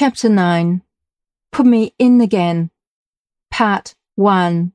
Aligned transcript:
Chapter 0.00 0.28
9 0.28 0.80
Put 1.50 1.66
Me 1.66 1.92
In 1.98 2.20
Again, 2.20 2.70
Part 3.50 3.96
1 4.14 4.72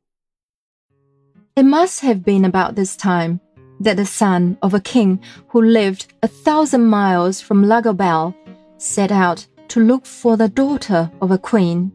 It 1.56 1.64
must 1.64 2.02
have 2.02 2.26
been 2.26 2.44
about 2.44 2.76
this 2.76 2.98
time 2.98 3.40
that 3.80 3.96
the 3.96 4.06
son 4.06 4.58
of 4.62 4.74
a 4.74 4.82
king 4.82 5.22
who 5.48 5.62
lived 5.62 6.14
a 6.24 6.28
thousand 6.28 6.88
miles 6.88 7.40
from 7.40 7.64
Lagobel 7.64 8.36
set 8.78 9.14
out 9.14 9.48
to 9.70 9.80
look 9.80 10.06
for 10.06 10.36
the 10.36 10.50
daughter 10.50 11.10
of 11.22 11.32
a 11.32 11.38
queen. 11.38 11.94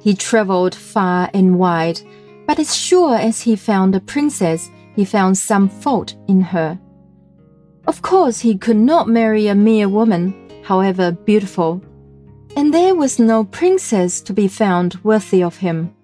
He 0.00 0.14
traveled 0.14 0.74
far 0.74 1.28
and 1.34 1.58
wide, 1.58 2.00
but 2.46 2.58
as 2.58 2.74
sure 2.74 3.16
as 3.16 3.42
he 3.42 3.56
found 3.56 3.94
a 3.94 4.00
princess, 4.00 4.70
he 4.94 5.04
found 5.04 5.36
some 5.36 5.68
fault 5.68 6.16
in 6.28 6.40
her. 6.40 6.80
Of 7.86 8.00
course, 8.00 8.40
he 8.40 8.56
could 8.56 8.78
not 8.78 9.06
marry 9.06 9.48
a 9.48 9.54
mere 9.54 9.90
woman, 9.90 10.62
however 10.64 11.12
beautiful, 11.12 11.82
and 12.56 12.72
there 12.72 12.94
was 12.94 13.18
no 13.18 13.44
princess 13.44 14.22
to 14.22 14.32
be 14.32 14.48
found 14.48 14.96
worthy 15.04 15.42
of 15.42 15.58
him. 15.58 15.94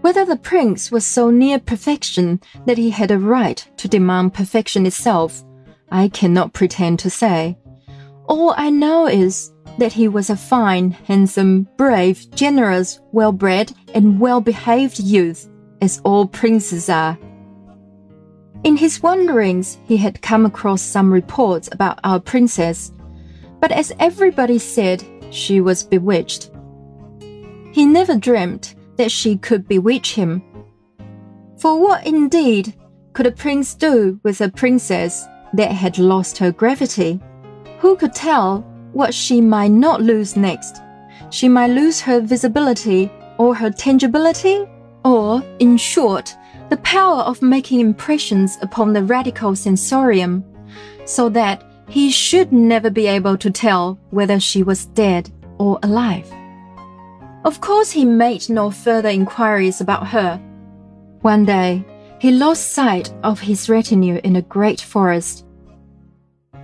Whether 0.00 0.24
the 0.24 0.36
prince 0.36 0.90
was 0.90 1.06
so 1.06 1.30
near 1.30 1.58
perfection 1.58 2.40
that 2.64 2.78
he 2.78 2.88
had 2.88 3.10
a 3.10 3.18
right 3.18 3.68
to 3.76 3.88
demand 3.88 4.32
perfection 4.32 4.86
itself, 4.86 5.44
I 5.90 6.08
cannot 6.08 6.54
pretend 6.54 6.98
to 7.00 7.10
say. 7.10 7.58
All 8.26 8.54
I 8.56 8.70
know 8.70 9.06
is 9.06 9.52
that 9.76 9.92
he 9.92 10.08
was 10.08 10.30
a 10.30 10.36
fine, 10.36 10.92
handsome, 10.92 11.68
brave, 11.76 12.30
generous, 12.30 13.00
well 13.12 13.32
bred, 13.32 13.72
and 13.94 14.18
well 14.18 14.40
behaved 14.40 14.98
youth, 14.98 15.48
as 15.82 16.00
all 16.04 16.26
princes 16.26 16.88
are. 16.88 17.18
In 18.64 18.76
his 18.76 19.02
wanderings, 19.02 19.78
he 19.84 19.98
had 19.98 20.22
come 20.22 20.46
across 20.46 20.80
some 20.80 21.12
reports 21.12 21.68
about 21.70 22.00
our 22.02 22.18
princess, 22.18 22.92
but 23.60 23.72
as 23.72 23.92
everybody 23.98 24.58
said, 24.58 25.04
she 25.30 25.60
was 25.60 25.82
bewitched. 25.82 26.50
He 27.72 27.86
never 27.86 28.16
dreamt 28.16 28.74
that 28.96 29.12
she 29.12 29.36
could 29.36 29.68
bewitch 29.68 30.14
him. 30.14 30.42
For 31.58 31.80
what 31.80 32.06
indeed 32.06 32.74
could 33.12 33.26
a 33.26 33.32
prince 33.32 33.74
do 33.74 34.20
with 34.22 34.40
a 34.40 34.48
princess 34.48 35.26
that 35.54 35.72
had 35.72 35.98
lost 35.98 36.38
her 36.38 36.52
gravity? 36.52 37.20
Who 37.78 37.96
could 37.96 38.14
tell 38.14 38.60
what 38.92 39.14
she 39.14 39.40
might 39.40 39.70
not 39.70 40.02
lose 40.02 40.36
next? 40.36 40.80
She 41.30 41.48
might 41.48 41.70
lose 41.70 42.00
her 42.00 42.20
visibility 42.20 43.10
or 43.38 43.54
her 43.54 43.70
tangibility, 43.70 44.66
or, 45.04 45.42
in 45.58 45.76
short, 45.76 46.36
the 46.70 46.76
power 46.78 47.22
of 47.22 47.40
making 47.40 47.80
impressions 47.80 48.58
upon 48.62 48.92
the 48.92 49.04
radical 49.04 49.54
sensorium, 49.54 50.44
so 51.04 51.28
that 51.28 51.62
he 51.88 52.10
should 52.10 52.52
never 52.52 52.90
be 52.90 53.06
able 53.06 53.36
to 53.38 53.50
tell 53.50 53.98
whether 54.10 54.38
she 54.38 54.62
was 54.62 54.86
dead 54.86 55.30
or 55.58 55.78
alive. 55.82 56.30
Of 57.44 57.60
course, 57.60 57.90
he 57.90 58.04
made 58.04 58.48
no 58.50 58.70
further 58.70 59.08
inquiries 59.08 59.80
about 59.80 60.06
her. 60.08 60.36
One 61.22 61.44
day, 61.44 61.84
he 62.20 62.30
lost 62.30 62.72
sight 62.72 63.12
of 63.22 63.40
his 63.40 63.68
retinue 63.68 64.20
in 64.24 64.36
a 64.36 64.42
great 64.42 64.80
forest. 64.80 65.46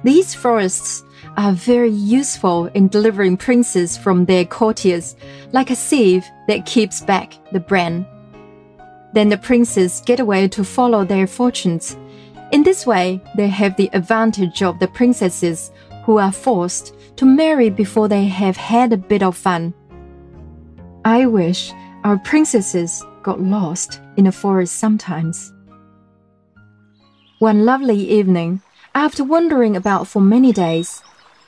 These 0.02 0.34
forests 0.34 1.02
are 1.36 1.52
very 1.52 1.90
useful 1.90 2.66
in 2.74 2.88
delivering 2.88 3.36
princes 3.36 3.96
from 3.96 4.24
their 4.24 4.44
courtiers, 4.44 5.16
like 5.52 5.70
a 5.70 5.76
sieve 5.76 6.26
that 6.48 6.66
keeps 6.66 7.00
back 7.00 7.34
the 7.52 7.60
bran. 7.60 8.06
Then 9.14 9.28
the 9.28 9.38
princes 9.38 10.02
get 10.04 10.20
away 10.20 10.48
to 10.48 10.64
follow 10.64 11.04
their 11.04 11.26
fortunes. 11.26 11.96
In 12.54 12.62
this 12.62 12.86
way, 12.86 13.20
they 13.34 13.48
have 13.48 13.74
the 13.74 13.90
advantage 13.92 14.62
of 14.62 14.78
the 14.78 14.86
princesses 14.86 15.72
who 16.04 16.18
are 16.18 16.30
forced 16.30 16.94
to 17.16 17.24
marry 17.24 17.68
before 17.68 18.06
they 18.06 18.26
have 18.26 18.56
had 18.56 18.92
a 18.92 18.96
bit 18.96 19.24
of 19.24 19.36
fun. 19.36 19.74
I 21.04 21.26
wish 21.26 21.72
our 22.04 22.16
princesses 22.16 23.04
got 23.24 23.40
lost 23.40 24.00
in 24.16 24.26
the 24.26 24.30
forest 24.30 24.76
sometimes. 24.76 25.52
One 27.40 27.64
lovely 27.64 27.98
evening, 28.08 28.62
after 28.94 29.24
wandering 29.24 29.74
about 29.76 30.06
for 30.06 30.22
many 30.22 30.52
days, 30.52 31.02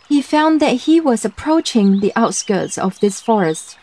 he 0.08 0.20
found 0.20 0.58
that 0.58 0.86
he 0.86 1.00
was 1.00 1.24
approaching 1.24 2.00
the 2.00 2.12
outskirts 2.16 2.78
of 2.78 2.98
this 2.98 3.20
forest. 3.20 3.78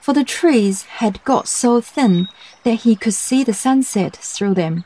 For 0.00 0.14
the 0.14 0.24
trees 0.24 0.84
had 0.84 1.22
got 1.24 1.46
so 1.46 1.82
thin 1.82 2.26
that 2.64 2.84
he 2.84 2.96
could 2.96 3.12
see 3.12 3.44
the 3.44 3.52
sunset 3.52 4.16
through 4.16 4.54
them. 4.54 4.84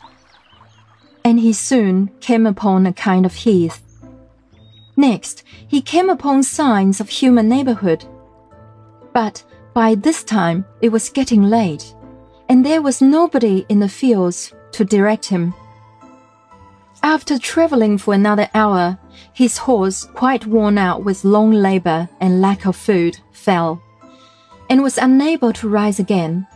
And 1.24 1.40
he 1.40 1.52
soon 1.52 2.10
came 2.20 2.46
upon 2.46 2.86
a 2.86 2.92
kind 2.92 3.24
of 3.24 3.34
heath. 3.34 3.82
Next, 4.96 5.44
he 5.66 5.80
came 5.80 6.10
upon 6.10 6.42
signs 6.42 7.00
of 7.00 7.08
human 7.08 7.48
neighborhood. 7.48 8.04
But 9.12 9.44
by 9.74 9.94
this 9.94 10.22
time, 10.22 10.64
it 10.80 10.90
was 10.90 11.08
getting 11.08 11.44
late, 11.44 11.94
and 12.48 12.64
there 12.64 12.82
was 12.82 13.00
nobody 13.00 13.64
in 13.68 13.80
the 13.80 13.88
fields 13.88 14.52
to 14.72 14.84
direct 14.84 15.26
him. 15.26 15.54
After 17.02 17.38
traveling 17.38 17.98
for 17.98 18.14
another 18.14 18.48
hour, 18.54 18.98
his 19.32 19.58
horse, 19.58 20.04
quite 20.14 20.46
worn 20.46 20.78
out 20.78 21.04
with 21.04 21.24
long 21.24 21.52
labor 21.52 22.08
and 22.20 22.40
lack 22.40 22.66
of 22.66 22.76
food, 22.76 23.18
fell, 23.32 23.82
and 24.68 24.82
was 24.82 24.98
unable 24.98 25.52
to 25.54 25.68
rise 25.68 25.98
again. 25.98 26.46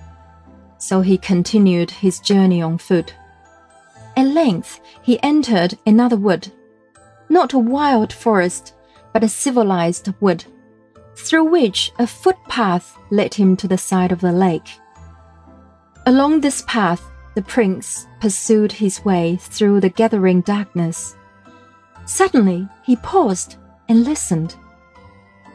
So 0.79 1.01
he 1.01 1.19
continued 1.19 1.91
his 1.91 2.21
journey 2.21 2.63
on 2.63 2.79
foot. 2.79 3.15
At 4.17 4.27
length, 4.27 4.81
he 5.03 5.23
entered 5.23 5.79
another 5.87 6.17
wood. 6.17 6.51
Not 7.29 7.53
a 7.53 7.59
wild 7.59 8.13
forest, 8.13 8.75
but 9.13 9.25
a 9.25 9.29
civilized 9.29 10.13
wood 10.21 10.45
through 11.17 11.45
which 11.45 11.93
a 11.99 12.07
footpath 12.07 12.97
led 13.11 13.35
him 13.35 13.57
to 13.57 13.67
the 13.67 13.79
side 13.79 14.13
of 14.13 14.21
the 14.21 14.33
lake. 14.33 14.69
Along 16.07 16.41
this 16.41 16.63
path, 16.67 17.03
the 17.35 17.43
prince 17.43 18.07
pursued 18.21 18.73
his 18.73 19.05
way 19.05 19.37
through 19.37 19.81
the 19.81 19.89
gathering 19.89 20.43
darkness. 20.43 21.17
Suddenly, 22.05 22.69
he 22.85 22.97
paused 22.97 23.57
and 23.89 24.05
listened. 24.05 24.55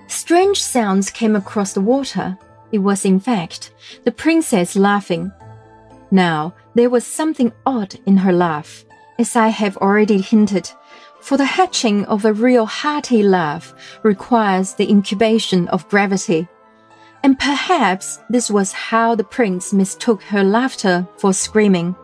Strange 0.07 0.61
sounds 0.61 1.09
came 1.09 1.35
across 1.35 1.73
the 1.73 1.81
water. 1.81 2.37
It 2.71 2.79
was, 2.79 3.05
in 3.05 3.19
fact, 3.19 3.71
the 4.03 4.11
princess 4.11 4.75
laughing. 4.75 5.31
Now, 6.09 6.53
there 6.75 6.89
was 6.89 7.05
something 7.05 7.51
odd 7.65 7.95
in 8.05 8.17
her 8.17 8.33
laugh. 8.33 8.85
As 9.19 9.35
I 9.35 9.49
have 9.49 9.77
already 9.77 10.21
hinted, 10.21 10.71
for 11.21 11.37
the 11.37 11.45
hatching 11.45 12.05
of 12.05 12.25
a 12.25 12.33
real 12.33 12.65
hearty 12.65 13.21
laugh 13.21 13.73
requires 14.03 14.73
the 14.73 14.89
incubation 14.89 15.67
of 15.67 15.87
gravity. 15.89 16.47
And 17.23 17.37
perhaps 17.37 18.19
this 18.29 18.49
was 18.49 18.71
how 18.71 19.13
the 19.13 19.23
prince 19.23 19.71
mistook 19.73 20.23
her 20.23 20.43
laughter 20.43 21.07
for 21.17 21.33
screaming. 21.33 21.95